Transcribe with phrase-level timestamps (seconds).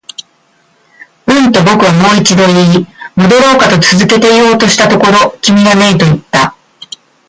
[1.27, 6.55] うん、と僕はもう一度言い、戻ろうかと続けて言おうとしたところ、君がねえと言った